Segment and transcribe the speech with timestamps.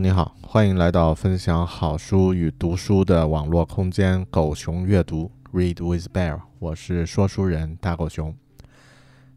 [0.00, 8.32] 你好，欢迎来到分享好书与读书的网络空间“狗熊阅读 ”Read with Bear，我是说书人大狗熊。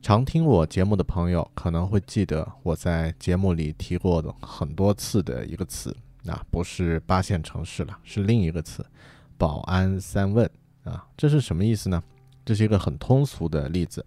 [0.03, 5.95] 常听我节目的朋友可能会记得我在节目里提过的很多次的一个词，
[6.27, 8.85] 啊，不是八线城市了，是另一个词
[9.39, 10.47] “保安三问”
[10.85, 12.03] 啊，这是什么意思呢？
[12.45, 14.05] 这是一个很通俗的例子。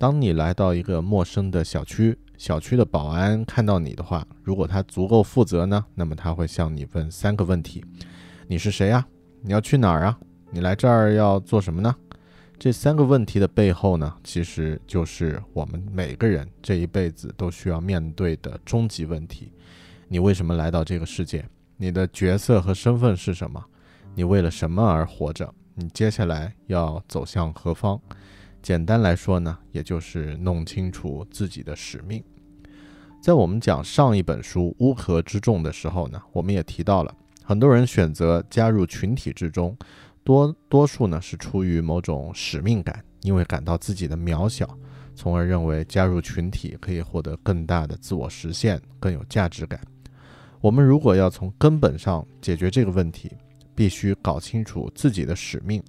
[0.00, 7.84] 当你来到一个陌生的小区，小区的保安看到你的话，如果他足够负责呢，那么他会向你问三个问题：
[8.48, 9.06] 你是谁呀？
[9.42, 10.18] 你要去哪儿啊？
[10.50, 11.94] 你来这儿要做什么呢？
[12.58, 19.52] 这三个问题的背后呢，其实就是我们每个人这一辈子都需要面对的终极问题：
[20.08, 21.44] 你为什么来到这个世界？
[21.76, 23.62] 你的角色和身份是什么？
[24.14, 25.52] 你为了什么而活着？
[25.74, 28.00] 你接下来要走向何方？
[28.62, 32.22] 简单来说呢，也就是弄清楚自己的使命。
[33.22, 39.76] 在我们讲上一本书《乌合之众》的时候呢，我们也提到了，很多人选择加入群体之中，
[40.24, 44.68] 多多数呢是出于某种使命感，因为感到自己的渺小，
[45.14, 49.80] 从而认为加入群体可以获得更大的自我实现，更有价值感。
[50.60, 53.32] 我们如果要从根本上解决这个问题，
[53.74, 55.82] 必须搞清楚自己的使命。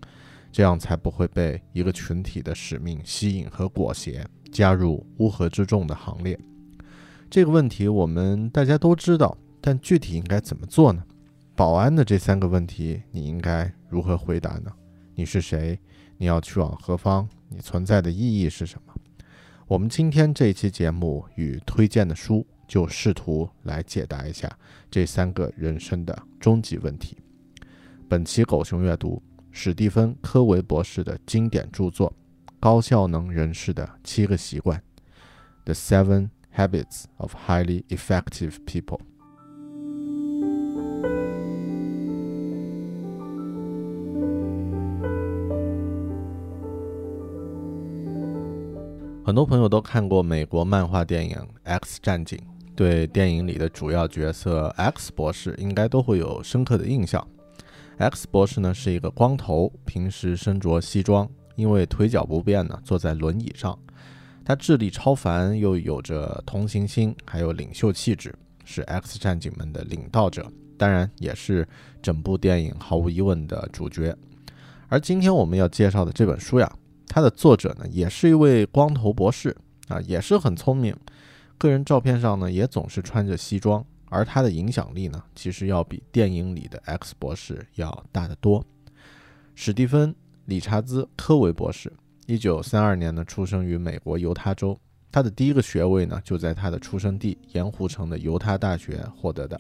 [0.52, 6.38] 这样才不会被一个群体的使命吸引和裹挟，加入乌合之众的行列。
[7.30, 11.02] 这个问题我们大家都知道，但具体应该怎么做呢？
[11.56, 14.72] 保安的这三个问题，你应该如何回答呢？
[15.16, 15.80] 你是谁？
[16.18, 17.28] 你要去往何方？
[17.48, 18.94] 你存在的意义是什么？
[19.68, 24.52] 我们今天这一期节目与推荐的书，就试图来解答一下
[24.90, 27.18] 这三个人生的终极问题。
[28.10, 29.22] 本期狗熊阅读。
[29.52, 32.10] 史蒂芬·科维博士的经典著作
[32.60, 34.80] 《高效能人士的七个习惯》
[35.66, 39.02] （The Seven Habits of Highly Effective People）。
[49.24, 52.38] 很多朋友都看过美国漫画电影《X 战警》，
[52.76, 57.26] 对电影里的主要角色 X 博士应该都会有深刻的印象。
[57.98, 63.78] X 博士呢是一个光头，平时身着西装，因为腿脚不便呢，坐在轮椅上。
[64.44, 68.34] 他智力超凡，又有着同情心，还有领袖气质，
[68.66, 71.68] 是 X 战警们的领导者，当然也是
[72.02, 74.16] 整部电影毫无疑问的主角。
[74.88, 76.70] 而今天我们要介绍的这本书呀，
[77.08, 79.56] 它的作者呢也是一位光头博士
[79.90, 80.96] 啊，也是很聪明，
[81.60, 83.86] 个人照片上呢也总是穿着西装。
[84.12, 88.62] 而他的影响力呢，其实要比电影里的 X 博士要大得多。
[89.56, 90.12] 史蒂芬·
[90.48, 91.92] 理查兹·科维博士，
[92.26, 94.78] 一九三二年呢出生于美国犹他州，
[95.14, 99.58] 他的第一个学位呢就在他的出生地盐湖城的犹他大学获得的，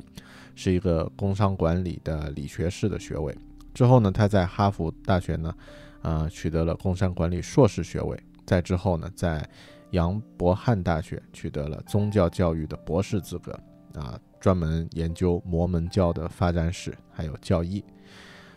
[0.53, 3.33] 是一个工商管理的理学士的学位。
[3.73, 5.55] 之后呢，他在哈佛大学呢，
[6.01, 8.21] 呃，取得了工商管理硕士学位。
[8.45, 9.47] 再之后呢，在
[9.91, 13.57] 杨伯翰大学取得了宗教教育的博士资格。
[13.93, 14.19] 啊。
[14.41, 17.81] 专门研究摩门教的发展史，还有教义。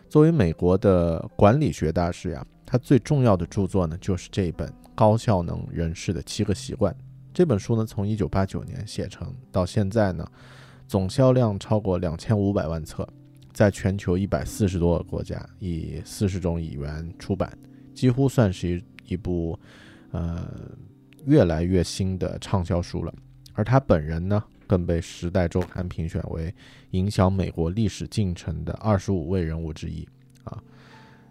[0.09, 6.93] 作为美国的管理学大师呀，他最重要的著作呢，就是这一本《高效能人士的七个习惯》。
[7.33, 10.27] 这本书呢，从1989年写成到现在呢，
[10.89, 13.07] 总销量超过两千五百万册，
[13.53, 17.53] 在全球一百四十多个国家以四十种语言出版，
[17.93, 19.59] 几乎算是一一部
[20.13, 20.49] 呃
[21.27, 23.13] 越来越新的畅销书了。
[23.53, 24.43] 而他本人呢？
[24.67, 26.55] 更被《时代周刊》评选为
[26.91, 30.07] 影响美国历史进程的二十五位人物之一
[30.45, 30.63] 啊。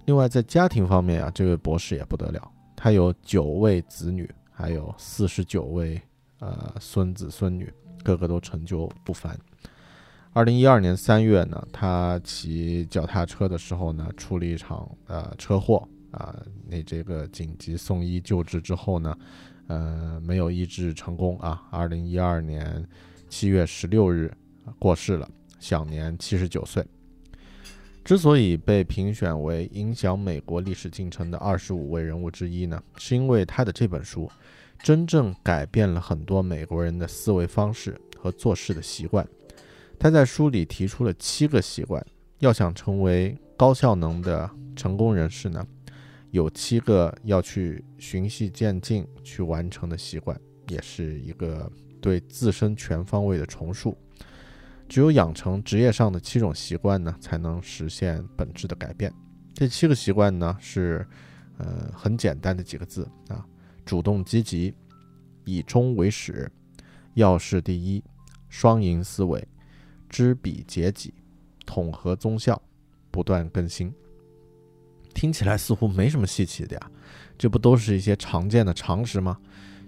[0.05, 6.01] 另外，在家庭方面啊，这位博士也不得了，他有九位子女，还有四十九位
[6.39, 7.71] 呃孙子孙女，
[8.03, 9.37] 个个都成就不凡。
[10.33, 16.35] 二零一二年三月呢，他骑脚踏车的时候呢，出了一场呃车祸啊，
[16.67, 19.17] 那这个紧急送医救治之后呢，
[19.67, 21.63] 呃，没有医治成功啊。
[21.71, 22.85] 二零一二年。
[23.35, 24.31] 七月十六日
[24.77, 25.27] 过世了，
[25.59, 26.85] 享年七十九岁。
[28.05, 34.29] 之所以被评选为影响美国历史进程的二十五位人物之一呢，是因为他的这本书
[34.83, 39.27] 真正改变了很多美国人的思维方式和做事的习惯。
[39.97, 42.05] 他在书里提出了七个习惯，
[42.37, 45.65] 要想成为高效能的成功人士呢，
[46.29, 51.67] 有七个要去循序渐进去完成的习惯，也是一个
[52.03, 53.97] 对自身全方位的重塑。
[54.89, 59.11] 只有养成职业上的七种习惯呢，才能实现本质的改变。
[59.53, 61.07] 这七个习惯呢，是
[61.57, 63.45] 呃很简单的几个字啊：
[63.85, 64.73] 主动积极、
[65.45, 66.51] 以终为始、
[67.13, 68.03] 要事第一、
[68.49, 69.47] 双赢思维。
[70.09, 71.13] 知彼解己，
[71.65, 72.61] 统合综效，
[73.09, 73.91] 不断更新。
[75.15, 76.91] 听起来似乎没什么稀奇的呀，
[77.37, 79.39] 这不都是一些常见的常识吗？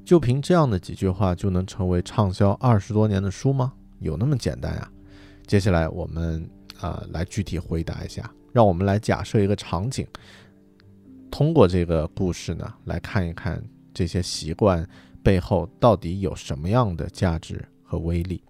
[0.05, 3.73] 就凭这样的几句话就能成为畅销二十多年的书吗？
[3.99, 4.87] 有那么简单呀？
[5.47, 6.47] 接下来我们
[6.79, 10.05] 啊来具体回答一下，让我们来假设一个场景，
[11.31, 13.59] 通过这个故事呢来看一看
[13.95, 14.87] 这些习惯
[15.23, 18.43] 背后到底有什么样的价值和威力。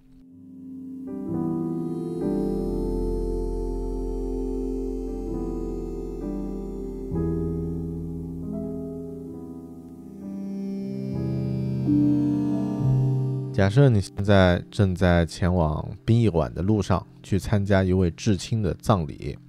[13.56, 19.40] 假设你现在正在前往殡仪馆的路上，去参加一位至亲的葬礼。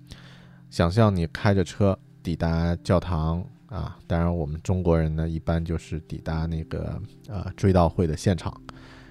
[0.70, 8.56] 想象你开着车抵达教堂啊，当然我们中国人呢，一般就是抵达那个呃追悼会的现场。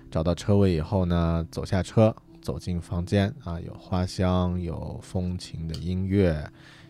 [0.09, 6.41] 找到车位以后呢，走下车，走进房间啊，有花香，有风情的音乐。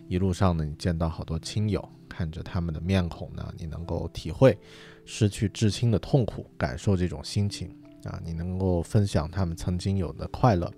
[0.08, 4.56] 一路上呢，你见到好多亲友，看着他们的面孔呢，你能够体会
[5.06, 7.76] 失去至亲的痛苦，感受这种心情。
[8.06, 10.72] 啊，你能够分享他们曾经有的快乐。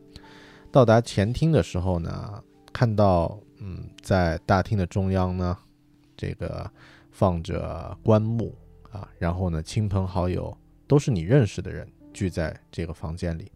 [0.72, 2.44] 到达前厅的时候呢，
[2.74, 5.58] 看到，嗯，在大厅的中央呢，
[6.16, 6.70] 这个
[7.12, 8.54] 放着棺木
[8.92, 10.56] 啊，然后呢，亲朋好友
[10.88, 13.52] 都是你认识的人聚在这个房间里，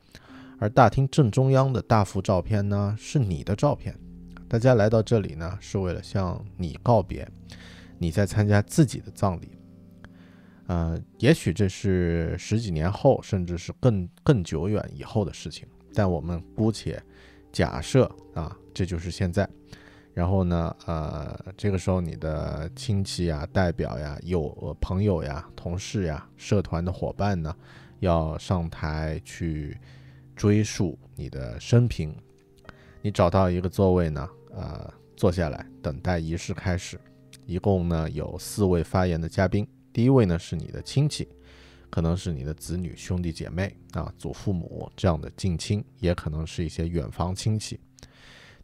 [0.59, 3.97] 而大厅正中央的大幅照片呢，是你的照片。
[4.47, 7.27] 大家来到这里呢，是为了向你告别，
[7.97, 9.49] 你在参加自己的葬礼。
[10.71, 17.03] 呃，也许这是十几年后，甚至是更更久远以后的事情，但我们姑且
[17.51, 19.45] 假设啊，这就是现在。
[20.13, 24.47] 然后呢，呃，这个时候你的亲戚呀、代表呀、有
[24.79, 27.53] 朋友呀、同事呀、社团的伙伴呢，
[27.99, 29.77] 要上台去
[30.37, 32.15] 追溯你的生平。
[33.01, 36.97] 你找到一个座位呢，呃，坐下来等待仪式开始。
[37.45, 39.67] 一共呢有四位发言的嘉宾。
[39.93, 41.27] 第一位呢是你的亲戚，
[41.89, 47.79] 可能是你的子女、兄弟姐妹啊、祖父母这样的近亲，也可能是一些远房亲戚。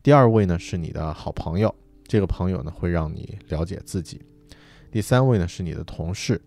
[0.01, 1.73] 第二位呢是你的好朋友，
[2.07, 4.21] 这个朋友呢会让你了解自己。
[4.89, 6.41] 第三位呢是你的同事。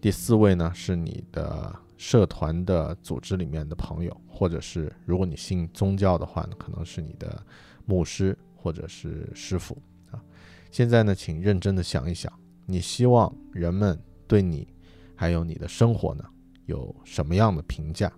[0.00, 7.44] 第四位呢是你的社团的组织里面的朋友，或者是如果你信宗教的话呢，可能是你的
[7.86, 9.76] 牧师或者是师傅
[10.12, 10.22] 啊。
[10.70, 12.32] 现在呢，请认真的想一想。
[12.68, 13.96] 你希望人们
[14.26, 14.66] 对你，
[15.14, 16.24] 还有你的生活呢，
[16.66, 18.12] 有什么样的评价？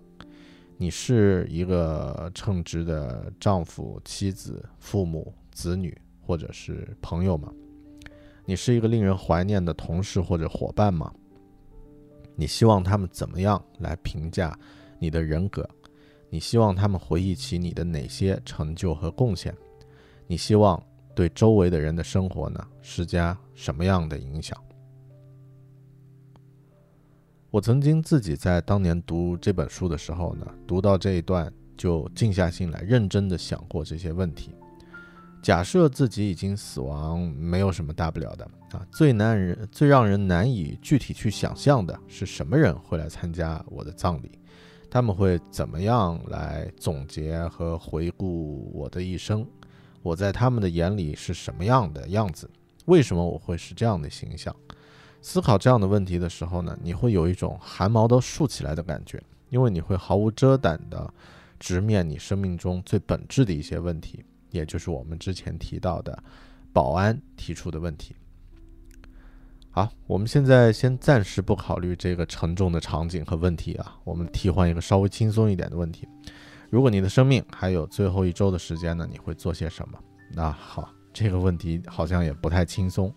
[0.75, 7.53] 你是一个称职的丈夫、妻子、父母、子女，或者是朋友吗？
[8.43, 11.13] 你是一个令人怀念的同事或者伙伴吗？
[12.35, 14.57] 你希望他们怎么样来评价
[14.97, 15.69] 你的人格？
[16.31, 19.55] 你希望他们回忆起你的哪些成就和贡献？
[20.25, 20.81] 你希望？
[21.19, 24.57] 对周围的人的生活呢，施加什么样的影响？
[27.49, 34.55] 我曾经自己在当年读这本书的时候呢，读到这一段就静下心来，认真的想过这些问题。
[35.43, 38.87] 假设自己已经死亡，没有什么大不了的啊。
[38.89, 44.39] 最难人、最让人难以具体去想象的是什么人会来参加我的葬礼？
[44.89, 49.45] 他们会怎么样来总结和回顾我的一生？
[50.01, 52.49] 我在他们的眼里是什么样的样子？
[52.85, 54.55] 为什么我会是这样的形象？
[55.21, 61.13] 思考这样的问题的时候呢，你会有一种汗毛都竖起来的感觉，因为你会毫无遮挡的
[61.59, 66.23] 直面你生命中最本质的一些问题，也就是我们之前提到的
[66.71, 68.15] 保安提出的问题。
[69.71, 76.07] 好，我们现在先暂时不考虑这个沉重的场景和问题啊，我们替换一个稍微轻松一点的问题。
[76.69, 79.97] 如果你的生命还有最后一周的时间呢，你会做些什么？
[80.31, 83.13] 那好，这个问题好像也不太轻松，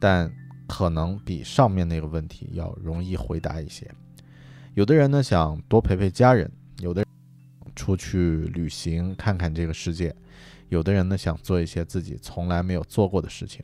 [0.00, 0.30] 但
[0.66, 3.90] 可能比上面那个问题要容易回答一些。
[4.74, 7.04] 有的人呢想多陪陪家人，有的
[7.76, 10.14] 出去旅行看看这个世界，
[10.68, 13.62] 有的人呢想做一些自己从来没有做过的事情。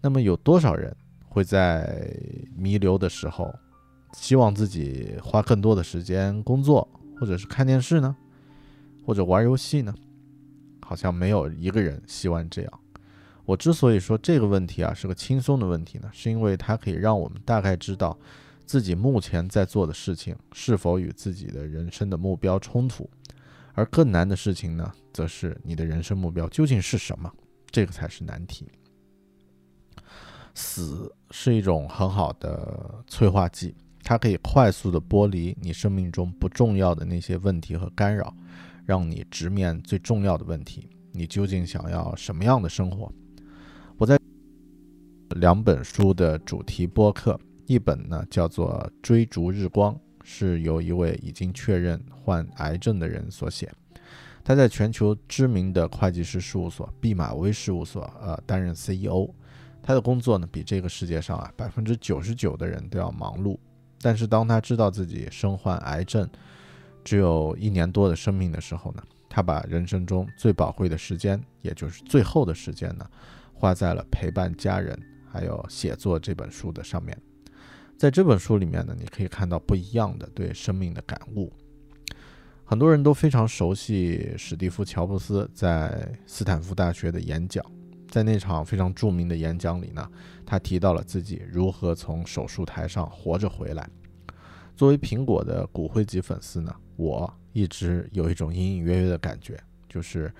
[0.00, 0.92] 那么有多少人
[1.28, 2.12] 会在
[2.56, 3.54] 弥留的时候，
[4.14, 6.88] 希望自己花更多的时间工作，
[7.20, 8.16] 或者是看电视呢，
[9.04, 9.94] 或者玩游戏呢？
[10.80, 12.80] 好像没有一个人希望这样。
[13.44, 18.16] 我之所以说这个问题啊是个轻松的问题呢，是因为它可以让我们大概知道
[18.64, 23.08] 自己目前在做的事情是否与自己的人生的目标冲突。
[23.74, 27.32] 而更难的事情呢，则是你的人生目标究竟是什么？
[27.70, 28.68] 这个才是难题。
[30.54, 38.34] 死是一种很好的催化剂，它可以快速的剥离你生命中不重要的那些问题和干扰，
[38.84, 43.12] 让你直面最重要的问题：你究竟想要什么样的生活？
[43.96, 44.18] 我在
[45.36, 53.72] 两本书的主题播客，一本呢叫做《追逐日光》，是由一位已经确认患癌症的人所写。
[54.44, 59.28] 他在全球知名的会计师事务所毕马威事务所，呃，担任 CEO。
[59.80, 63.56] 他的工作呢，比这个世界上啊百分之九十九的人都要忙碌。
[64.00, 66.28] 但是当他知道自己身患癌症，
[67.04, 73.08] 只有一年多的生命的时候呢，他把人生中最宝贵的时间，也就是最后的时间呢，
[73.52, 74.98] 花在了陪伴家人，
[75.30, 77.16] 还有写作这本书的上面。
[77.98, 81.52] 在这本书里面呢，你可以看到不一样的对生命的感悟。
[82.64, 87.64] 很多人都非常熟悉史蒂夫·乔布斯在斯坦福大学的演讲。
[88.08, 90.10] 在那场非常著名的演讲里呢，
[90.44, 93.88] 他提到了自己如何从手术台上活着回来。
[94.74, 100.32] 作为苹果的骨灰级粉丝呢，我一直有一种隐隐约约的感觉，就是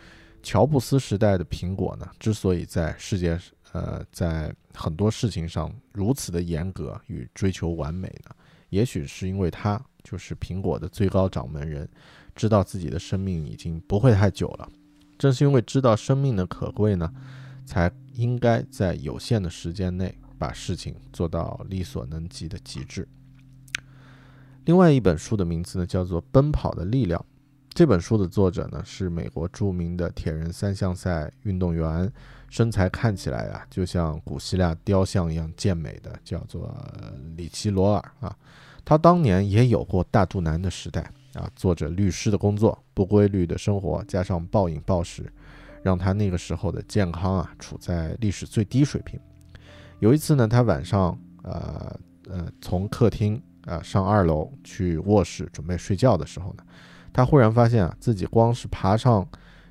[0.42, 3.38] 乔布斯时代的苹果呢，之所以在世界
[3.72, 8.34] 呃在很多事情上如此的严格与追求完美呢，
[8.70, 11.88] 也许是因为他就是苹果的最高掌门人，
[12.34, 14.68] 知道自己的生命已经不会太久了。
[15.18, 17.12] 正是因为知道生命的可贵呢。
[17.64, 23.06] 才应该在有限的时间内把事情做到力所能及的极致。
[24.64, 27.20] 另外一本书的名字呢，叫做《奔跑的力量》。
[27.74, 32.12] 这本书的作者呢，是美国著名的铁人三项赛运动员，
[32.48, 36.72] 身材看起来啊，就像古希腊雕像一样健美的，叫做
[37.36, 38.36] 里奇罗尔啊。
[38.84, 41.00] 他当年也有过大肚腩的时代
[41.34, 45.24] 啊，做着律师的工作，不规律的生活，加上暴饮暴食。
[45.82, 49.18] 让他那个时候的健康啊处在历史最低水平。
[49.98, 56.64] 有一次呢，他晚上呃呃从客厅啊上二楼去卧室准备睡觉的时候呢，
[57.12, 59.26] 他忽然发现啊自己光是爬上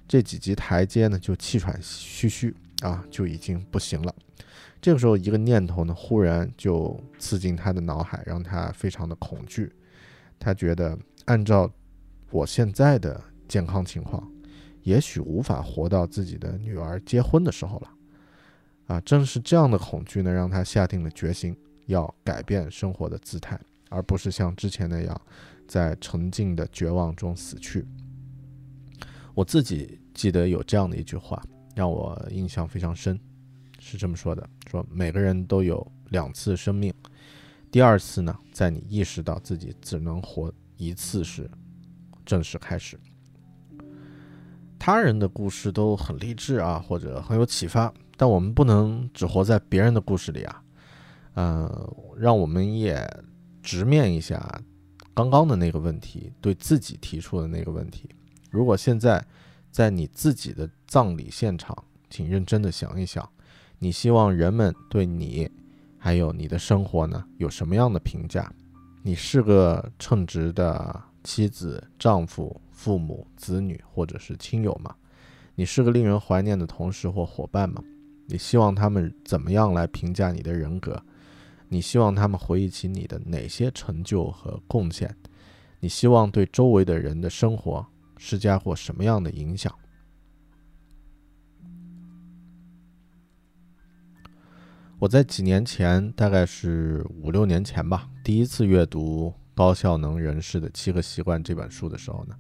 [0.08, 4.14] 这几级台阶呢就气喘吁吁啊就已经不行了。
[4.82, 9.72] 这个时候一个念头呢忽然就刺进他的脑海，让他非常的恐惧。
[10.40, 11.72] 他觉得按照
[12.32, 14.28] 我现在的健康情况。
[14.84, 17.90] 也许无法活到自己的女儿结婚的时候了，
[18.88, 21.56] 啊，正是这样的恐惧呢，让他下定了决心
[21.86, 23.60] 要改变生活的姿态，
[23.92, 25.22] 而不是像之前那样
[25.68, 27.86] 在沉静的绝望中死去。
[29.36, 31.42] 我自己记得有这样的一句话，
[31.76, 33.20] 让我印象非常深，
[33.80, 36.94] 是这么说的：说每个人都有两次生命，
[37.70, 41.50] 第二次呢，在你意识到自己只能活一次时，
[42.26, 43.00] 正式开始。
[44.78, 50.64] 他人的故事都很励志啊，或者很有启发，但我们不能只活在别人的故事里啊。
[51.36, 53.08] 嗯，让我们也
[53.62, 54.62] 直面一下
[55.14, 58.10] 刚刚的那个问题，对自己提出的那个问题。
[58.50, 59.24] 如果现在
[59.72, 61.76] 在你自己的葬礼现场，
[62.10, 63.28] 请认真的想一想，
[63.80, 65.50] 你希望人们对你
[65.98, 68.52] 还有你的生活呢有什么样的评价？
[69.04, 72.60] 你是个称职的妻子、丈夫？
[72.72, 74.96] 父母、子女或者是亲友吗？
[75.54, 77.84] 你是个令人怀念的同事或伙伴吗？
[78.26, 81.00] 你希望他们怎么样来评价你的人格？
[81.74, 85.16] 你希望他们回忆起你的哪些成就和贡献？
[85.80, 87.88] 你希望对周围的人的生活
[88.18, 89.74] 施加过什么样的影响？
[95.00, 102.36] 我在几年前，大概是五六年前吧，第一次阅读《高效能人士的七个习惯》这本书的时候呢。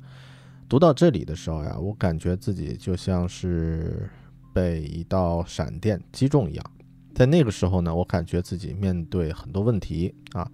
[0.67, 4.09] 读到这里的时候呀，我感觉自己就像是
[4.53, 6.71] 被一道闪电击中一样。
[7.13, 10.49] 在那个时候呢，我感觉自己面对很多问题啊。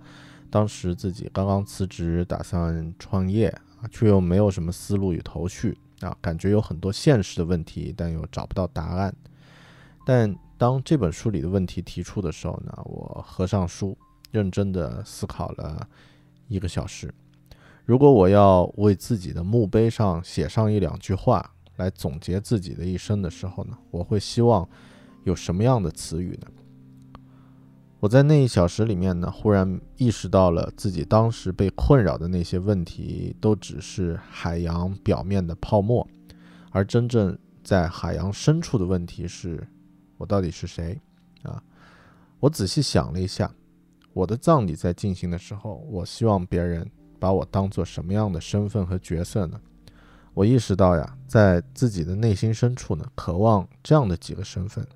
[0.50, 3.48] 当时自己刚刚辞职，打算创业
[3.82, 9.14] 啊，却又没有什么思路与头绪啊，感觉有很多现实的问题，但又找不到答案。
[10.06, 13.98] 但当这本书里的问题提出的时候呢，我合上书，
[14.32, 15.88] 认真的思考了
[16.48, 17.14] 一个小时。
[17.86, 24.68] 如果我要为自己的墓碑上写上一两句话，来总结自己的一生的时候呢，我会希望
[25.28, 26.48] 有什么样的词语呢？
[28.00, 36.08] 我在那一小时里面呢，忽然意识到了自己当时被困扰的那些问题，都只是海洋表面的泡沫，
[36.72, 39.68] 而真正在海洋深处的问题是：
[40.18, 40.98] 我到底是谁？
[41.44, 41.62] 啊！
[42.40, 43.54] 我仔细想了一下，
[44.14, 49.60] 我的葬礼在进行的时候，我希望别人把我当做什么样的身份和角色呢？
[50.34, 54.88] 我意识到呀，在自己的内心深处呢，渴望这样的几个身份：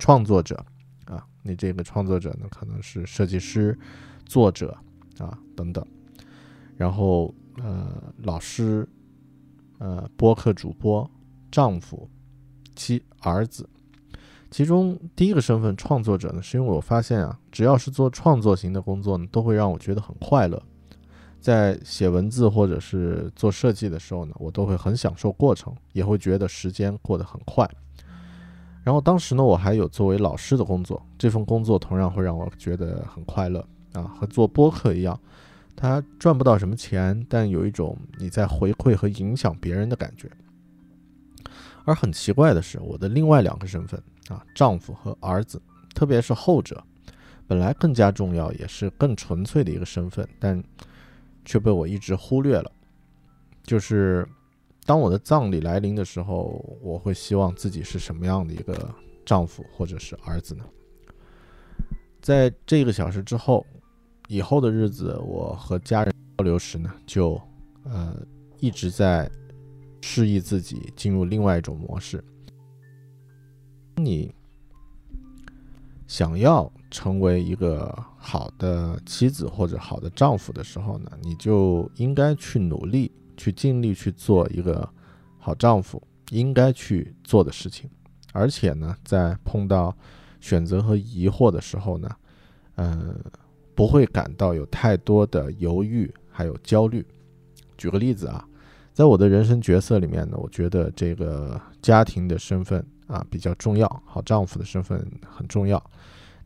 [0.00, 0.56] 创作者
[1.04, 1.24] 啊。
[1.42, 3.78] 你这个创作者呢，可能是设计师、
[4.26, 4.76] 作者
[5.18, 5.86] 啊等等，
[6.76, 8.88] 然后呃老师、
[9.78, 11.08] 呃播客主播、
[11.50, 12.10] 丈夫、
[12.74, 13.68] 妻、儿子。
[14.50, 20.60] 其中第一个身份创作者呢，是因为我发现啊，只要是做创作型的工作呢，都会让我觉得很快乐。
[21.40, 27.66] 在写文字或者是做设计的时候呢，我都会很享受过程，也会觉得时间过得很快。
[28.82, 35.20] 然后当时呢，我还有作为老师的工作，这份工作同样会让我觉得很快乐啊，和做播客一样，
[35.76, 40.30] 它赚不到什么钱，但有一种你在回馈和影响别人的感觉。
[41.84, 45.60] 而很奇怪的是，我的另外两个身份啊，丈夫和儿子，
[45.94, 46.82] 特别是后者，
[47.46, 50.62] 本来更加重要，也是更纯粹的一个身份，但
[51.44, 52.72] 却被我一直忽略了，
[53.62, 54.26] 就是。
[54.86, 58.92] 当我的葬礼来临的时候，我会希望自己是什么样的一个
[59.24, 60.64] 丈夫或者是儿子呢？
[62.20, 63.64] 在这个小时之后，
[64.28, 67.40] 以后的日子，我和家人交流时呢，就
[67.84, 68.16] 呃
[68.58, 69.30] 一直在
[70.00, 72.22] 示意自己进入另外一种模式。
[73.96, 74.34] 你
[76.08, 83.12] 想要成为一个好的妻子或者好的丈夫的时候呢，你就应该去努力。
[83.40, 84.86] 去尽力去做一个
[85.38, 87.88] 好丈夫应该去做的事情，
[88.34, 89.96] 而且呢，在碰到
[90.40, 92.10] 选择和疑惑的时候呢，
[92.74, 93.18] 嗯，
[93.74, 97.02] 不会感到有太多的犹豫还有焦虑。
[97.78, 98.46] 举个例子啊，
[98.92, 105.82] 在我的人生角色里面呢，我觉得这个家庭的身份啊比较重要，好丈夫的身份很重要。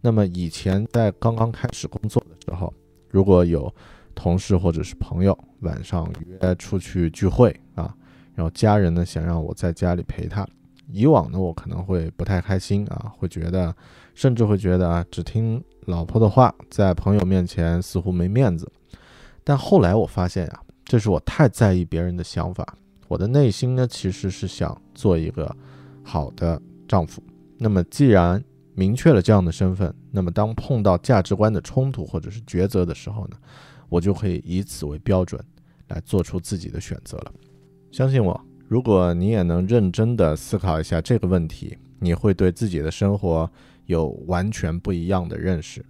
[0.01, 2.73] 那么以前在刚刚开始工作的时候，
[3.11, 3.75] 如果有
[4.15, 7.95] 同事或者是朋友晚上约出去聚会啊，
[8.35, 10.47] 然后家人呢想让我在家里陪他。
[10.91, 13.75] 以往呢我可能会不太开心啊，会觉得
[14.15, 18.71] 甚至会觉得啊只听老婆的话，在朋友面前似乎没面子。
[19.43, 22.77] 但后来我发现呀，这是我太在意别人的想法。
[23.09, 25.55] 我的内心呢其实是想做一个
[26.03, 27.23] 好的丈夫。
[27.59, 28.43] 那么既然
[28.75, 33.37] 明确了这样的身份，那么当碰到价值观的冲突或者是抉择的时候呢？
[33.95, 35.41] 我就可以以此为标准
[35.87, 37.33] 来做出自己的选择了。
[37.93, 43.49] 相信我，如果你也能认真的思考一下这个问题，你会对自己的生活
[43.87, 45.85] 有完全不一样的认识。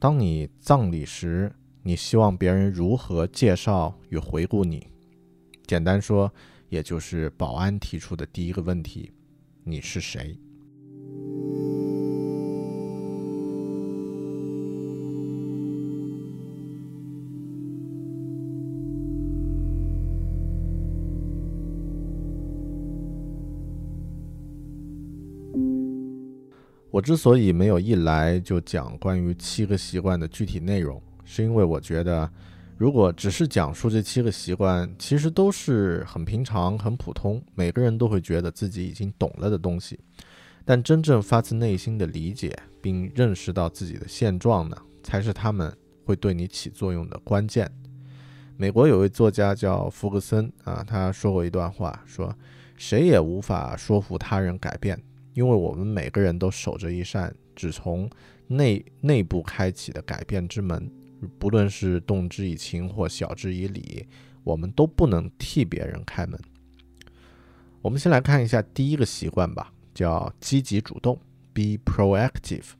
[0.00, 1.52] 当你葬礼时，
[1.84, 4.88] 你希望别人如何介绍与回顾你？
[5.64, 6.28] 简单说，
[6.70, 9.12] 也就是保安提出的第一个问题：
[9.62, 10.36] 你是谁？
[27.02, 32.30] 之所以没有一来就讲关于七个习惯的具体内容，是因为我觉得，
[32.78, 39.98] 如果只是讲述这七个习惯，其实都是很平常、很普通，每个人都会觉得自己已经懂了的东西。
[40.64, 47.70] 但真正发自内心的理解并认识到自己的现状呢，才是他们会对你起作用的关键。
[48.56, 52.32] 美国有位作家叫福格森啊，他说过一段话，说
[52.76, 54.96] ：“谁也无法说服他人改变。”
[55.34, 58.08] 因为我们每个人都守着一扇只从
[58.46, 60.90] 内内部开启的改变之门，
[61.38, 64.06] 不论是动之以情或晓之以理，
[64.44, 66.38] 我们都不能替别人开门。
[67.80, 71.18] 我们先来看一下第一个习惯吧，叫积极主动
[71.52, 72.72] ，be proactive。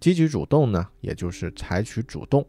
[0.00, 2.46] 积极主动呢，也就是采取主动，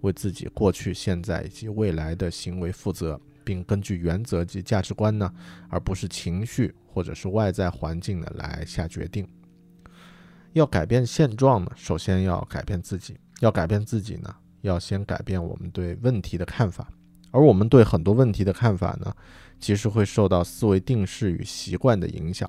[0.00, 3.20] 为自己过去、现在以及未来的行为负责。
[3.44, 5.28] 并根据原则及价值观呢，
[5.68, 9.26] 而不是情绪或者是外在环境呢来下决定。
[10.52, 13.16] 要改变现状呢，首先要改变自己。
[13.40, 16.86] 要改变自己呢，要先改变我们对问题的看法。
[17.32, 19.12] 而我们对很多问题的看法呢，
[19.58, 22.48] 其实会受到思维定式与习惯的影响。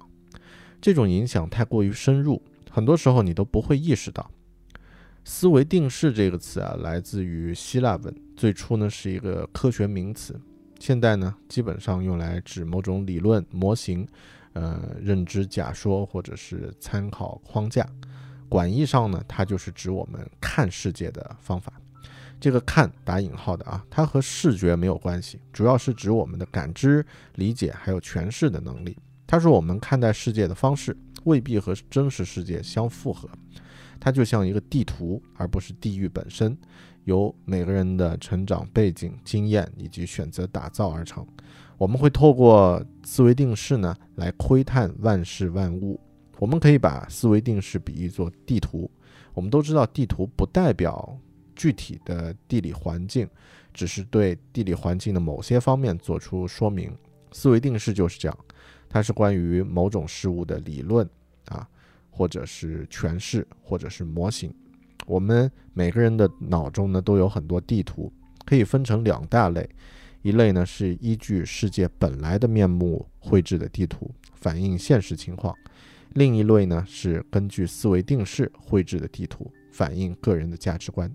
[0.82, 4.30] 这种影响太过于深入，很多时候你都不会意识到。
[5.24, 10.38] 思维定式这个词啊，来自于希腊文，最初呢是一个科学名词。
[10.84, 14.06] 现代呢基本上用来指某种理论模型，
[14.52, 17.88] 呃，认知假说或者是参考框架。
[18.50, 21.72] 广义上呢，它就是指我们看世界的方法。
[22.38, 28.98] 这个“看”打引号的啊，它和视觉没有关系，主要是指我们的感知、理解还有诠释的能力。
[29.26, 30.94] 它是我们看待世界的方式，
[31.24, 33.30] 未必和真实世界相符合。
[34.02, 36.58] 它就像一个地图，而不是地域本身，
[37.06, 41.26] 由每个人的成长背景、经验以及选择打造而成。
[41.78, 46.00] 我们会透过思维定式呢，来窥探万事万物。
[46.40, 48.90] 我们可以把思维定式比喻作地图。
[49.34, 51.18] 我们都知道，地图不代表
[51.56, 53.28] 具体的地理环境，
[53.74, 56.96] 只是对地理环境的某些方面做出说明。
[57.32, 58.38] 思维定式就是这样，
[58.90, 61.08] 它是关于某种事物的理论
[61.46, 61.68] 啊。
[62.16, 64.54] 或者是诠释，或者是模型。
[65.06, 68.12] 我们每个人的脑中呢都有很多地图，
[68.46, 69.70] 可以分成两大类。
[70.22, 75.54] 一类呢是依据世界本来的面目绘制的地图，反映现实情况；
[76.14, 81.14] 另一类呢是根据思维定式绘制的地图，反映个人的价值观。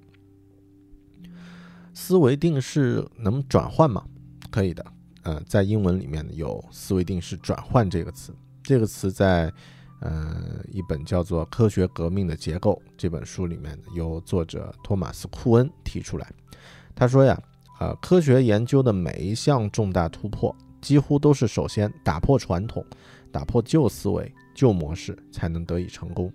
[1.95, 4.05] 思维定式能转换吗？
[4.51, 4.85] 可以的。
[5.23, 9.53] 呃，在英文里面有思维定式转换这个词，这个词在。
[10.01, 16.33] 呃，一本叫做《科学革命的结构》这本书里面，由作者托马斯·库恩提出来。
[16.95, 17.41] 他说呀，
[17.81, 22.85] 呃，科学研究的每一项重大突破，几乎都是首先打破传统，
[23.33, 26.33] 打破旧思维、旧模式，才能得以成功。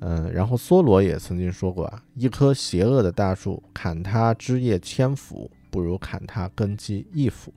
[0.00, 7.52] 嗯，然后梭罗也曾经说过啊，一棵邪恶的大树，砍它枝叶千斧，不如砍它根基一斧。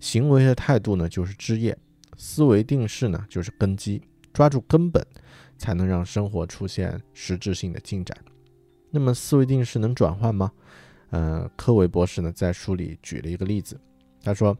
[0.00, 1.74] 行为的态度呢，就是枝叶；
[2.16, 4.02] 思维定式呢，就是根基。
[4.32, 5.04] 抓住根本，
[5.58, 8.16] 才能让生活出现实质性的进展。
[8.90, 10.50] 那么思维定式能转换吗？
[11.10, 13.78] 呃，科维博士呢在书里举了一个例子，
[14.22, 14.56] 他说，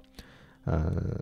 [0.64, 1.14] 呃，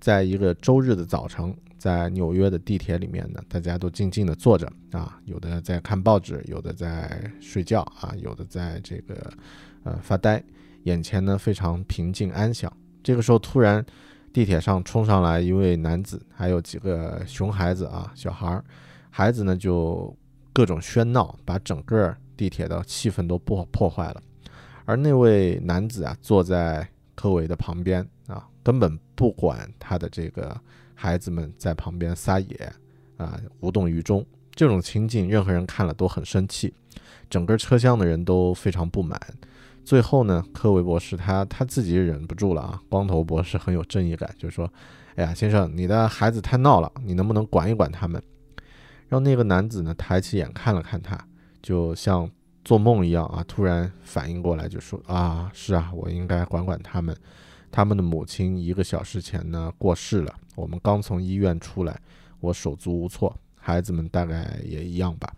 [0.00, 9.32] 在一个周日的早晨，在纽约的地铁里面呢，大家都静静地坐着啊，有的在看报纸，有的在睡觉啊，有的在这个
[9.84, 10.42] 呃发呆，
[10.82, 12.72] 眼前呢非常平静安详。
[13.02, 13.84] 这个时候突然。
[14.34, 18.64] 地铁上冲上来一位男子，还有几个熊孩子啊，小孩儿，
[19.08, 20.12] 孩子呢就
[20.52, 24.20] 各种喧闹，把整个地铁的气氛都破破坏了。
[24.86, 30.60] 而那位男子啊，坐在科维的旁边啊，根本不管他的这个
[30.96, 32.72] 孩子们在旁边撒野
[33.16, 34.26] 啊，无动于衷。
[34.52, 36.74] 这种情景，任何人看了都很生气，
[37.30, 39.16] 整个车厢的人都非常不满。
[39.84, 42.80] 最后呢，科维博士他他自己忍不住了啊！
[42.88, 44.68] 光头博士很有正义感，就说
[45.14, 48.20] ：“哎呀，先生，你的孩子太闹了，你能不能管一管他们？”
[49.08, 51.18] 让那个男子呢抬起眼看了看他，
[51.60, 52.28] 就像
[52.64, 57.14] 做梦一样啊，突然反应过来，就说：“啊，是啊，我应该管管他们。
[57.70, 62.00] 他们的母亲一个小时前呢过世了，我们刚从医院出来，
[62.40, 65.30] 我手足无措，孩子们大概也一样吧。”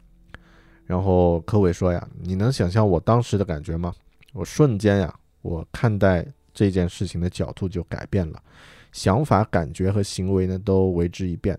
[0.86, 3.92] 然后科维说：“呀，你能想象我当时的感觉吗？”
[4.36, 8.42] 我瞬间呀，我看待这件事情的角度就改变了，
[8.92, 11.58] 想法、感觉和行为呢都为之一变。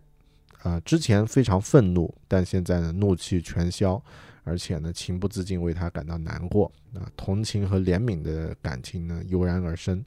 [0.62, 4.02] 啊，之前非常愤怒，但现在呢怒气全消，
[4.44, 6.72] 而且呢情不自禁为他感到难过。
[6.94, 10.04] 啊，同情和怜悯的感情呢油然而生。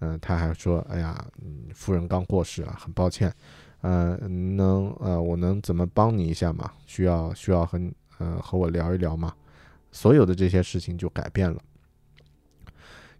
[0.00, 3.32] 嗯，他还说：“哎呀，嗯，夫人刚过世啊，很抱歉。
[3.82, 6.72] 呃，能呃，我能怎么帮你一下吗？
[6.86, 7.80] 需要需要和
[8.18, 9.32] 呃和我聊一聊吗？”
[9.92, 11.62] 所有的这些事情就改变了。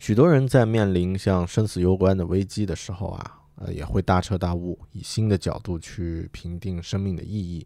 [0.02, 7.64] 许多人在面临像生死攸关的危机的时候啊，呃，也会大彻大悟，以新的角度去评定生命的意义。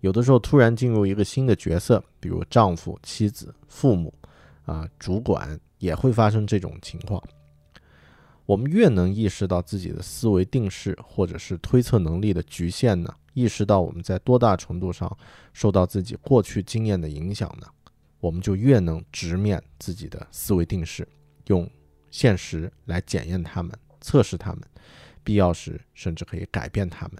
[0.00, 4.12] 有的时候突然进入一个新的角色，比如丈夫、妻子、父母，
[4.64, 7.22] 啊，主管，也会发生这种情况。
[8.46, 15.16] 我们越能意识到自己的思维定式或者是推测能力的局限呢，意识到我们在多大程度上
[15.52, 17.68] 受到自己过去经验的影响呢，
[18.18, 21.06] 我们就越能直面自己的思维定式。
[21.48, 21.64] 用
[22.10, 24.60] 现实来检验他们、测试他们，
[25.22, 27.16] 必要时甚至可以改变他们，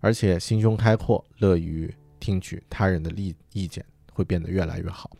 [0.00, 5.10] 而且心胸开阔、乐于听取他人的意意见，会变得越来越好。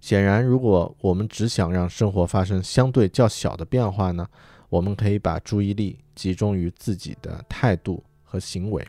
[0.00, 4.28] 显然，如果我们只想让生活发生相对较小的变化呢，
[4.68, 8.84] 我们可以把注意力集中于自己的态度和行为；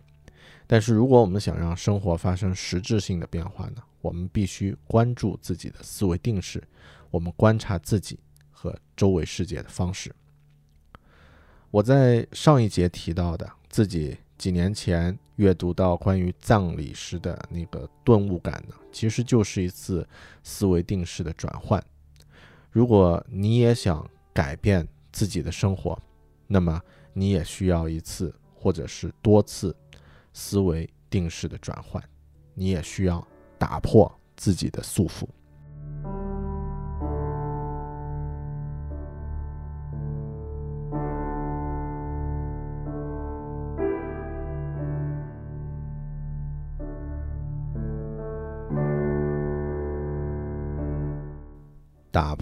[0.68, 6.62] 但是，如果我们想让生活发生实质性的变化呢，我们必须关注自己的思维定式，
[7.10, 8.20] 我们观察自己。
[8.60, 10.12] 和周围世界的方式。
[11.70, 20.08] 我在上一节提到的自己几年前阅读到关于葬礼时的那个顿悟感呢，其实就是一次
[20.42, 21.84] 思维定式的转换。
[22.72, 26.02] 如果你也想改变自己的生活，
[26.48, 26.82] 那么
[27.14, 29.76] 你也需要一次或者是多次
[30.34, 32.04] 思维定式的转换，
[32.56, 33.26] 你也需要
[33.60, 35.28] 打破自己的束缚。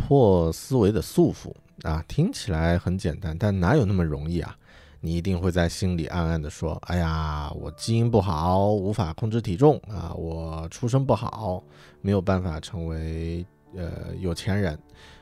[0.08, 4.56] 破思维的束缚啊，听起来很简单，但哪有那么容易啊？
[5.02, 11.64] 你一定会在心里暗暗的说：“哎呀，我基因不好，无法控制体重啊，我出身不好，
[12.02, 13.44] 没有办法成为
[13.76, 14.78] 呃有钱人，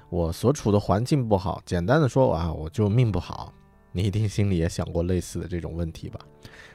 [0.10, 1.62] 我所处的环境不好。
[1.66, 3.54] 简单的说啊，我就命不好。”
[3.96, 6.20] 你一定心里也想过类似的这种问题吧？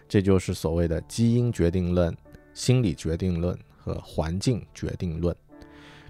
[0.08, 2.16] 这就是所谓的基因决定论、
[2.54, 5.36] 心理决定论和环境决定论。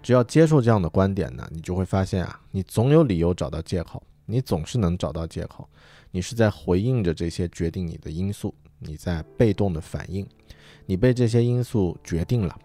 [0.03, 5.69] 只要接受这样的观点呢，你就会发现啊，你总有理由找到借口，你总是能找到借口，
[6.11, 10.27] 你是在回应着这些决定你的因素，你在被动的反应，
[10.87, 12.59] 你被这些因素决定了，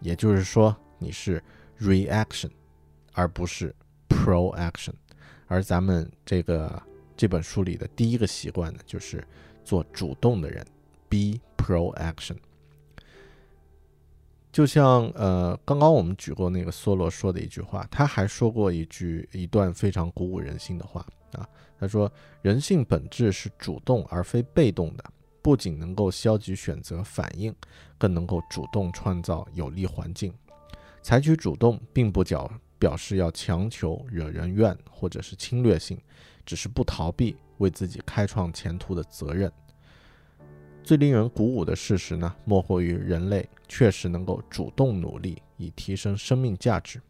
[0.00, 1.42] 也就是说你是
[1.80, 2.50] reaction，
[3.12, 3.74] 而不是
[4.08, 4.92] proaction。
[5.46, 6.80] 而咱们这个
[7.16, 9.24] 这本书里的第一个习惯呢，就是
[9.64, 10.64] 做主动的人
[11.08, 12.36] ，be proaction。
[14.52, 21.48] 就像呃，刚刚我们举过那个梭罗说的一句话，他还说过一句一段非常鼓舞人心的话啊。
[21.78, 22.10] 他说
[22.42, 25.04] ：“人性本质是主动而非被动的，
[25.40, 27.54] 不仅能够消极选择反应，
[27.96, 30.34] 更能够主动创造有利环境。
[31.00, 35.98] 采取主动，并不表表示要强求、惹人怨或者是侵略性，
[36.44, 39.50] 只是不逃避为自己开创前途的责任。”
[40.90, 47.00] 最令人鼓舞的事实呢，莫过于人类确实能够主动努力以提升生命价值。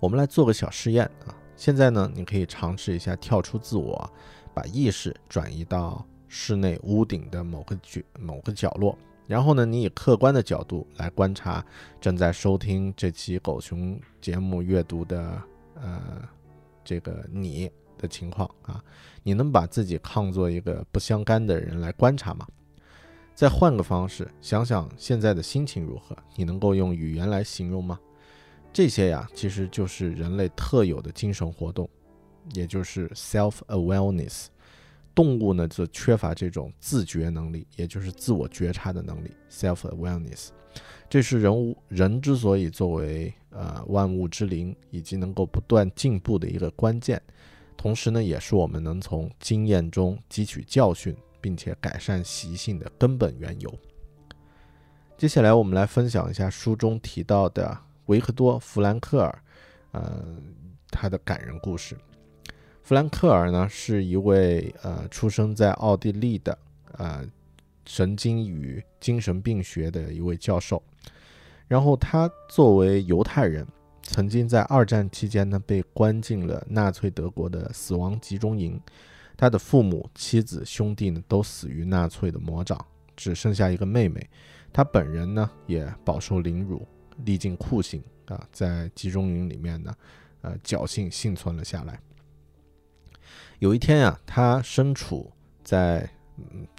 [0.00, 1.30] 我们来做个小试验啊！
[1.54, 4.12] 现在呢，你可以尝试一下跳出自我，
[4.52, 11.64] 把意识转移到室内屋顶的某个角某个角落，然后呢，你以客观的角度来观察
[12.00, 15.40] 正在收听这期狗熊节目阅读的
[15.76, 16.28] 呃
[16.82, 17.70] 这个你。
[17.98, 18.82] 的情况啊，
[19.22, 22.46] 你能把自己看作一个不相干的人来观察吗？
[23.34, 26.16] 再换个方式想想现在的心情如何？
[26.34, 28.00] 你能够用语言来形容吗？
[28.72, 31.88] 这些呀，其实就是人类特有的精神活动，
[32.54, 34.46] 也就是 self awareness。
[35.14, 40.48] 动物呢，则缺乏这种自觉能力，也就是自我觉察的能力 self awareness。
[41.08, 47.20] 这是人物人之所以作为呃万物之灵，以及能够不断进步的一个关键。
[47.78, 53.72] 同时呢，也是我们能从经验中汲取教训，并且改善习性的根本缘由。
[55.16, 59.42] 接下来，我们来分享一下书中提到的维克多·弗兰克尔，
[59.92, 60.24] 呃，
[60.90, 61.96] 他的感人故事。
[62.82, 66.58] 弗兰克尔呢，是一位呃出生在奥地利的
[66.94, 67.24] 呃
[67.86, 70.82] 神经与精神病学的一位教授。
[71.68, 73.64] 然后他作为犹太人。
[74.08, 78.80] 曾经在二战期间呢，被关进了纳粹德国的死亡集中营。
[79.36, 82.82] 他的父母、妻子、兄弟呢，都死于纳粹的魔掌，
[83.14, 84.26] 只剩下一个妹妹。
[84.72, 86.88] 他本人呢，也饱受凌辱，
[87.26, 89.94] 历尽酷刑啊，在集中营里面呢，
[90.40, 92.00] 呃，侥幸幸存了下来。
[93.58, 95.30] 有一天呀，他身处
[95.62, 96.08] 在，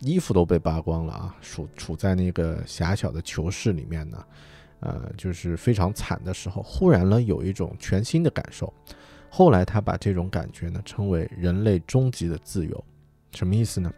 [0.02, 4.26] 衣服都被扒光了啊，处处在那个狭小的囚室里面呢。
[4.80, 8.74] 呃，就是非常惨的时候，忽然呢有一种全新的感受。
[9.30, 12.84] 后来他把这种感觉呢称为人类终极的自由，
[13.32, 13.92] 什么意思呢？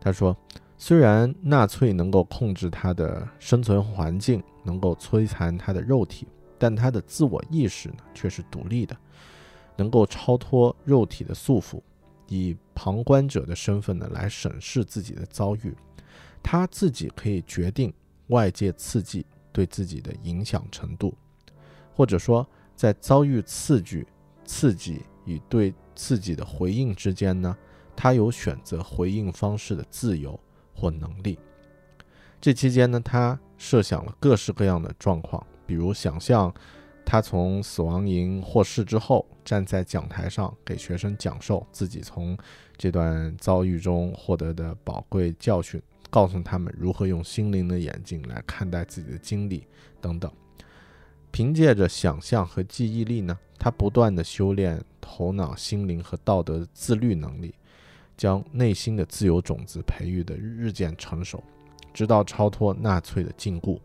[0.00, 0.36] 他说，
[0.78, 6.26] 虽然纳粹能够控制他的生存环境，能够摧残他的肉体，
[6.58, 8.96] 但他的自我意识呢却是独立的，
[9.76, 11.80] 能够超脱肉体的束缚，
[12.28, 15.76] 以旁观者的身份呢来审视自己的遭遇，
[16.42, 17.92] 他自己可以决定
[18.28, 19.26] 外界刺激。
[19.52, 21.14] 对自己的影响程度，
[21.94, 24.06] 或者说在遭遇刺激、
[24.44, 27.56] 刺激与对刺激的回应之间呢，
[27.94, 30.38] 他有选择回应方式的自由
[30.74, 31.38] 或能力。
[32.40, 36.52] 这期间呢，他设想了各式各样的状况，比如想象
[37.04, 42.36] 他从死亡营获释之后，站在讲台上给学生讲授自己从
[42.76, 45.80] 这段遭遇中获得的宝贵教训。
[46.12, 49.66] 告诉他们如何用心灵的眼睛来看待自己的经历
[49.98, 50.30] 等等。
[51.30, 57.54] 凭借着想象和记忆力呢，他不断的修炼头脑、心灵和道德的自律能力，
[58.18, 61.42] 将内心的自由种子培育的日渐成熟，
[61.94, 63.80] 直到超脱纳粹的禁锢。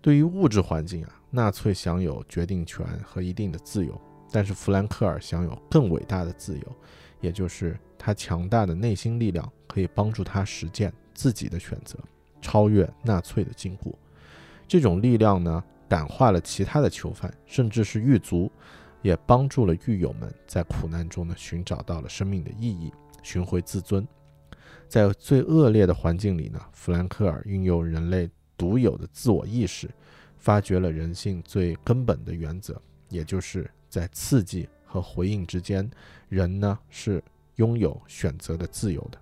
[0.00, 4.00] 对于物质环境啊，纳粹享有决定权和一定的自由，
[4.30, 6.76] 但是弗兰克尔享有更伟大的自由，
[7.20, 11.98] 也就是他强大的内心力量可以帮助他实践自己的选择，
[12.40, 13.92] 超越纳粹的禁锢。
[14.68, 18.48] 这种力量呢，感化了其他的囚犯，甚至是狱卒，
[19.02, 24.06] 也帮助了狱友们在苦难中呢寻找到了生命的意义，寻回自尊。
[24.86, 29.90] 在最恶劣的环境里呢，弗兰克尔运用人类独有的自我意识，
[30.36, 35.90] 发掘了人性最根本的原则，也就是在刺激和回应之间，
[36.28, 37.20] 人呢是
[37.56, 39.18] 拥有选择的自由的。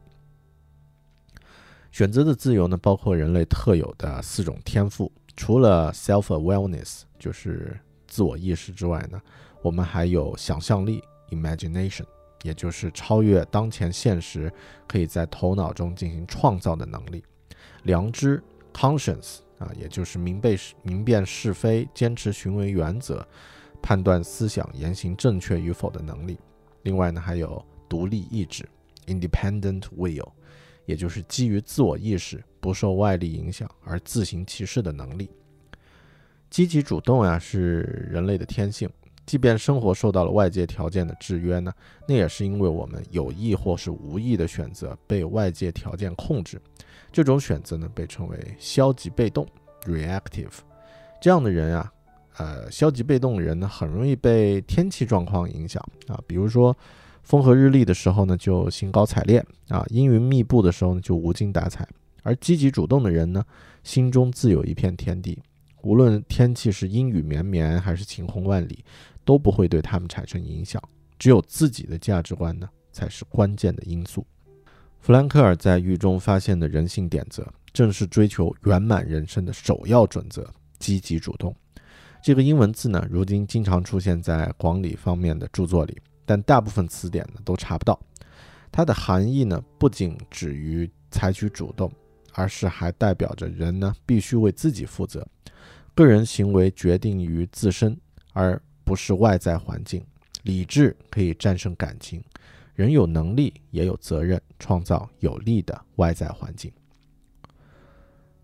[1.96, 5.10] 选择的自由呢，包括人类特有的四种天赋。
[5.34, 7.74] 除了 self awareness 就是
[8.06, 9.18] 自我意识之外呢，
[9.62, 12.04] 我们还有想象力 imagination，
[12.42, 14.52] 也就是超越当前现实，
[14.86, 17.22] 可以在头脑中进行创造的能力；
[17.84, 18.42] 良知
[18.74, 23.26] conscience 啊，也就是明辨明辨是非、坚持行为原则、
[23.80, 26.38] 判断思想言行正确与否的能力。
[26.82, 28.68] 另外呢，还有独立意志
[29.06, 30.28] independent will，
[30.86, 32.42] 也就是基于自我意识。
[32.58, 35.30] 不受外力影响而自行其事的能力，
[36.50, 38.90] 积极主动呀是人类的天性。
[39.24, 41.72] 即便生活受到了外界条件的制约呢，
[42.08, 46.60] 那也是因为我们有意或是无意的选择被外界条件控制。
[47.12, 49.46] 这种选择呢被称为消极被动
[49.84, 50.58] （reactive）。
[51.20, 51.92] 这样的人啊，
[52.38, 56.76] 呃，消极被动的人呢很容易被天气状况影响啊，比如说
[57.26, 61.86] 风和日丽的时候呢就兴高采烈啊，阴云密布的时候呢就无精打采。
[62.22, 63.44] 而积极主动的人呢，
[63.82, 65.42] 心中自有一片天地，
[65.82, 68.84] 无论天气是阴雨绵绵还是晴空万里，
[69.24, 70.80] 都不会对他们产生影响。
[71.18, 74.24] 只有自己的价值观呢，才是关键的因素。
[75.00, 81.52] 弗兰克尔在狱中发现的人性点则，正是追求圆满人生的首要准则——积极主动。
[82.22, 87.98] 这个英文字呢，如今经常出现在广理方面的著作里，但大部分词典呢都查不到。
[88.70, 91.90] 它的含义呢，不仅止于采取主动。
[92.38, 95.26] 而是还代表着人呢必须为自己负责，
[95.94, 97.98] 个人行为决定于自身，
[98.34, 100.04] 而不是外在环境。
[100.42, 102.22] 理智可以战胜感情，
[102.74, 106.70] 人有能力也有责任创造有利的外在环境。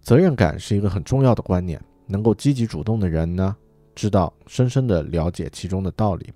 [0.01, 3.55] 责任感是一个很重要的观念，能够积极主动的人呢，
[3.95, 6.33] 知道深深的了解其中的道理，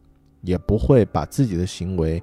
[0.47, 2.23] 也不会把自己的行为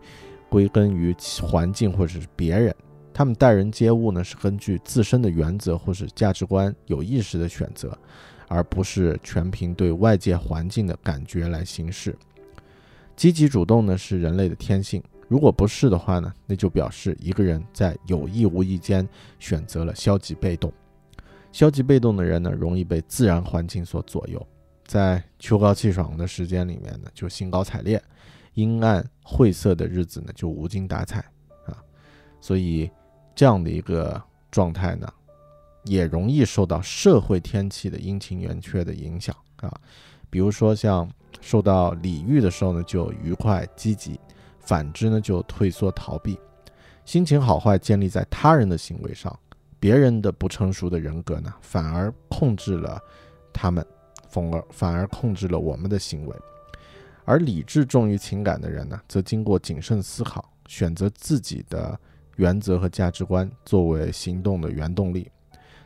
[0.49, 2.73] 归根于环境或者是别人。
[3.13, 7.95] 他们待人接物呢，是根据自身的原则或是价值观有意识的选择，
[8.47, 12.17] 而不是全凭对外界环境的感觉来行事。
[13.15, 19.07] 积极主动呢是人类的天性，如果不是的话呢，那就表示一个人在有意无意间
[19.37, 20.73] 选择了消极被动。
[21.51, 24.43] 消极被动的人呢，容易被自然环境所左右，
[24.87, 27.99] 在秋高气爽的时间里面呢，就兴高采烈；
[28.53, 31.19] 阴暗晦涩的日子呢，就无精打采
[31.65, 31.77] 啊。
[32.41, 32.89] 所以。
[33.35, 35.11] 这样的一个状态呢，
[35.85, 39.73] 也容易受到社会天气的阴晴圆缺的影响啊。
[40.29, 41.09] 比如说，像
[41.41, 44.19] 受到礼遇的时候呢，就愉快积极；
[44.59, 46.39] 反之呢，就退缩逃避。
[47.05, 49.35] 心情好坏建立在他人的行为上，
[49.79, 53.01] 别人的不成熟的人格呢，反而控制了
[53.51, 53.83] 他们，
[54.29, 56.35] 反而反而控制了我们的行为。
[57.25, 61.99] 而理智重于情感的人呢，则经过谨慎思考，选择自己的。
[62.37, 65.29] 原则和价值观作为行动的原动力，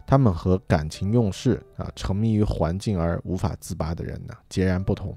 [0.06, 5.14] 他们和感情用事啊、沉迷于环境而无法自拔的人呢截然不同。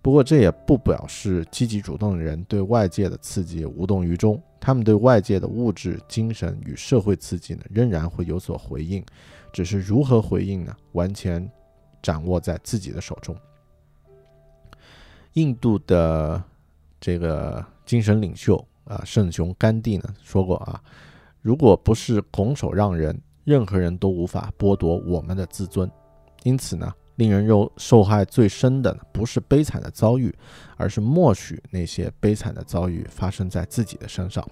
[0.00, 9.04] 不过，这也不表示积极主动的人对外界的刺激无动于衷，他们对外界的物质、精神与社会刺激呢仍然会有所回应，
[9.52, 11.50] 只是如何回应呢，完全
[12.00, 13.36] 掌握在自己的手中。
[15.34, 16.42] 印度的
[17.00, 18.62] 这个精神领袖。
[18.84, 20.82] 啊，圣雄甘地呢说过啊，
[21.40, 25.88] 如果不是拱手让人，任何人都无法剥夺我们的自尊。
[26.42, 30.34] 因此呢，令人受受害最深的不是悲惨的遭遇，
[30.76, 34.44] 而是默许那些悲惨的遭遇发生在自己的身上。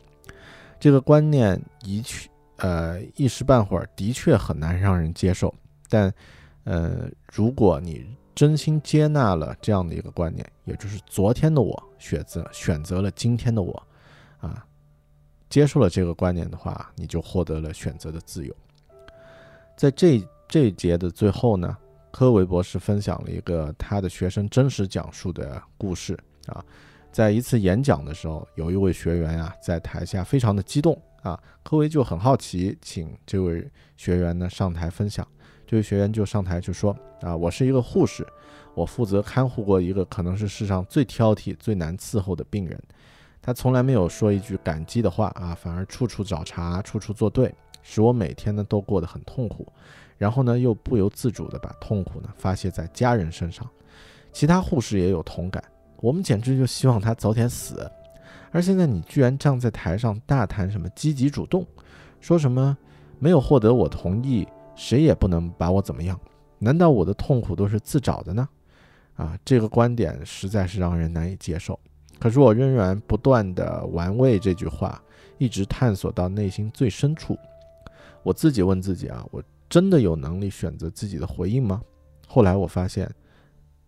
[0.78, 5.52] 这个观念一去，呃，一时半会儿的确很难让人接受。
[5.88, 6.14] 但，
[6.62, 13.86] 呃，如果你真心接纳了这样的一个观念，也就是昨天的我选择选择了今天的我。
[14.38, 14.64] 啊，
[15.50, 18.54] 接受了这个观念的话，你就获得了选择的自由。
[19.76, 21.76] 在这这一节的最后呢，
[22.10, 26.64] 科维博士分享了一个他的学生真实讲述的故事啊。
[27.12, 35.26] 在一次演讲的时候，有一位学员啊在台下非常的激动啊，科维就很好奇，请这位学员呢上台分享。
[35.70, 36.92] 这位学员就上台就说
[37.22, 38.26] ：“啊，我是一个护士，
[38.74, 42.76] 我负责看护过一个可能是世上最挑剔、最难伺候的病人。
[43.40, 47.54] 他从来没有说一句感激的话啊，反而处处找茬、处处作对，
[47.84, 49.64] 使我每天呢都过得很痛苦。
[50.18, 53.64] 然后呢，又不由自主地把痛苦呢发泄在家人身上。
[54.32, 55.62] 其他护士也有同感，
[55.98, 57.88] 我们简直就希望他早点死。
[58.50, 61.64] 而现在你居然站在台上大谈什么积极主动，
[62.20, 62.76] 说什么
[63.20, 64.44] 没有获得我同意。”
[64.80, 66.18] 谁也不能把我怎么样？
[66.58, 68.48] 难道我的痛苦都是自找的呢？
[69.14, 71.78] 啊，这个观点实在是让人难以接受。
[72.18, 74.98] 可是我仍然不断的玩味这句话，
[75.36, 77.38] 一直探索到内心最深处。
[78.22, 81.82] 我自己问自己啊，我真的有能力选择自己的回应吗？
[82.26, 83.06] 后来我发现，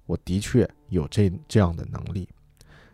[0.05, 2.29] 我的确有这这样的能力。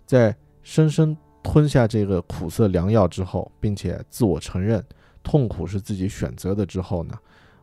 [0.06, 4.84] 在深深吞下这个苦涩良药之后，并且自我承认
[5.24, 7.18] 痛苦是自己选择的之后呢？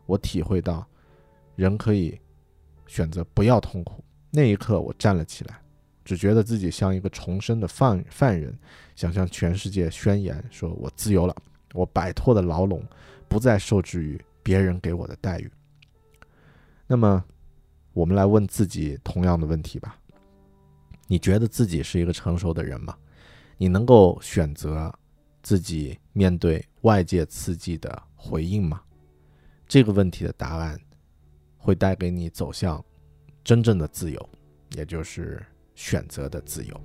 [0.06, 0.86] 我体会到，
[1.54, 2.18] 人可以
[2.86, 4.02] 选择不要痛苦。
[4.30, 5.60] 那一刻，我站了起来，
[6.04, 8.56] 只觉得自己像一个重生的犯犯人，
[8.94, 11.34] 想向全世界宣言：说我自由了，
[11.74, 12.82] 我摆脱了牢笼，
[13.28, 15.50] 不再受制于别人给我的待遇。
[16.86, 17.24] 那么，
[17.92, 19.98] 我们来问自己同样的问题吧：
[21.08, 22.96] 你觉得自己是一个成熟的人吗？
[23.56, 24.92] 你能够选择
[25.42, 28.82] 自己面对外界刺激的回应吗？
[29.68, 30.78] 这个问题的答案
[31.56, 32.82] 会带给你走向
[33.42, 34.28] 真正的自由，
[34.76, 35.44] 也就是
[35.74, 36.80] 选择的自由。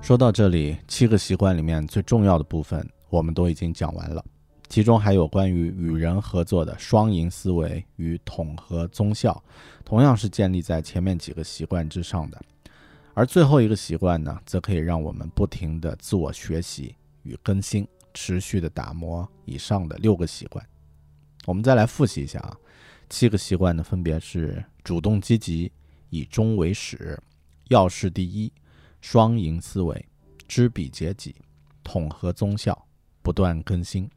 [0.00, 4.24] 说到这里，七个习惯里面最重要的部分，我们都已经讲完了。
[4.72, 9.44] 其中还有关于与人合作的双赢思维与统合综效，
[9.84, 12.40] 同样是建立在前面几个习惯之上的。
[13.12, 20.66] 而最后一个习惯呢，则可以让我们不停的自我学习与更新，持续的打磨以上的六个习惯。
[21.44, 22.56] 我们再来复习一下啊，
[23.10, 25.70] 七个习惯呢，分别是主动积极、
[26.08, 27.22] 以终为始、
[27.68, 28.50] 要事第一、
[29.02, 30.02] 双赢思维、
[30.48, 31.36] 知彼解己、
[31.84, 32.86] 统合综效、
[33.20, 34.08] 不断更新。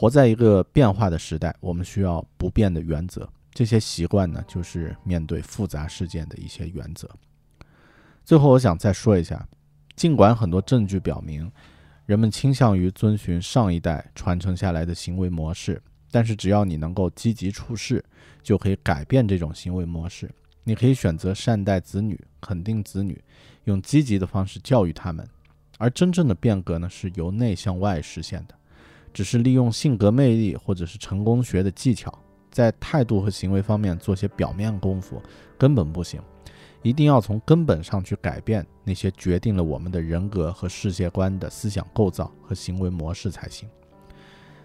[0.00, 3.28] 活在一个变化的时代，我们需要不变的原则。
[3.52, 7.06] 这些习惯呢，就是面对复杂事件的一些原则。
[8.24, 9.46] 最后，我想再说一下，
[9.94, 11.52] 尽管很多证据表明，
[12.06, 18.02] 人们倾向于遵循上一代传承下来的行为模式，但是只要你能够积极处事，
[18.42, 20.30] 就可以改变这种行为模式。
[20.64, 23.22] 你可以选择善待子女、肯定子女，
[23.64, 25.28] 用积极的方式教育他们。
[25.76, 28.54] 而真正的变革呢，是由内向外实现的。
[29.12, 32.12] 只是利用性格魅力或者是成功学的技巧，
[32.50, 35.20] 在态度和行为方面做些表面功夫，
[35.58, 36.20] 根本不行。
[36.82, 43.68] 一定要从根本上去改变那些决定了我们的人格和世界观的思想构造和行为模式才行。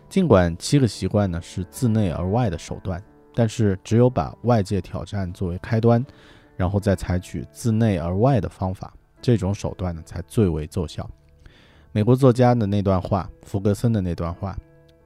[0.07, 6.05] 尽管七个习惯呢是自内而外的手段，但是只有把外界挑战作为开端，
[6.55, 11.09] 然后再采取自内而外的方法，这种手段呢才最为奏效。
[11.95, 14.53] 美国作家的那段话，弗格森的那段话，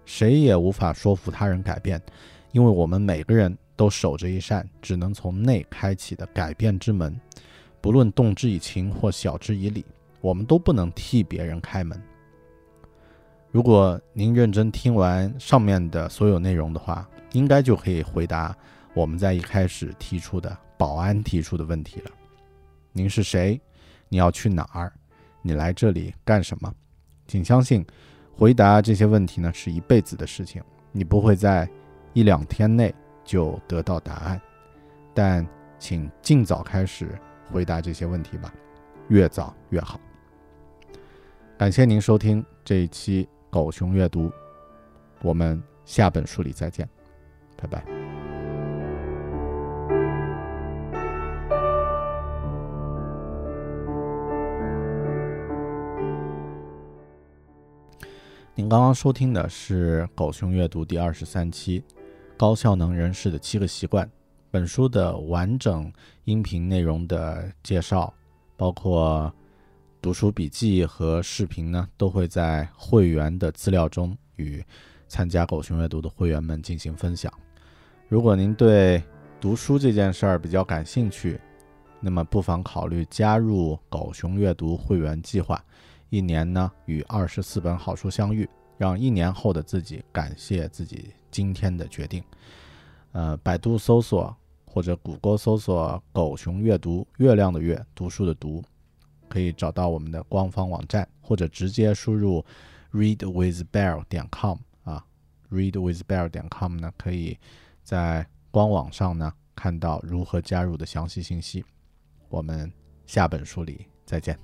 [0.05, 2.01] 谁也无法说服他人改变，
[2.51, 7.15] 因为我们每个人都守着一扇只能从内开启的改变之门，
[7.79, 9.85] 不论动之以情或晓之以理，
[10.19, 12.01] 我们都不能替别人开门。
[13.51, 18.57] 如果您认真听完上面的所有内容的话，应该就可以回答
[18.95, 22.09] 我们在一开始提出的保安提出的问题了：
[22.91, 23.61] 您是谁？
[24.07, 24.91] 你要去哪儿？
[25.41, 26.73] 你来这里干什么？
[27.27, 27.85] 请相信，
[28.35, 30.61] 回答这些问题呢是一辈子的事情，
[30.91, 31.69] 你不会在
[32.13, 34.41] 一两天内就得到答案。
[35.13, 35.45] 但
[35.77, 37.09] 请尽早开始
[37.51, 38.53] 回答这些问题吧，
[39.07, 39.99] 越早越好。
[41.57, 44.31] 感谢您收听这一期狗熊阅读，
[45.21, 46.87] 我们下本书里再见，
[47.57, 48.18] 拜拜。
[58.59, 61.79] 您刚刚收听的是《狗熊阅读》第二十三期
[62.35, 64.05] 《高效能人士的七个习惯》。
[64.51, 65.89] 本书的完整
[66.25, 68.13] 音频内容的介绍，
[68.57, 69.33] 包括
[70.01, 74.61] 读书笔记和视频呢，都会在会员的资料中与
[75.07, 77.31] 参加狗熊阅读的会员们进行分享。
[78.09, 79.01] 如果您对
[79.39, 81.39] 读书这件事儿比较感兴趣，
[82.01, 85.63] 那么不妨考虑加入狗熊阅读会员计划。
[86.09, 92.23] 一年呢，与二十四本好书相遇，让一年后的自己感谢自己今天的决定。
[93.11, 94.35] 呃，百度搜索
[94.65, 98.63] 或者谷歌搜索“狗熊阅读”，月亮的月，读书的读，
[99.27, 102.43] 可以找到我们的官方网站，或者直接输入
[102.91, 105.03] readwithbear 点 com 啊
[105.51, 107.37] ，readwithbear 点 com 呢，可以
[107.83, 111.63] 在官网上呢看到如何加入的详细信息。
[112.29, 112.71] 我们
[113.07, 114.37] 下本书里再见，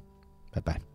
[0.52, 0.95] 拜拜。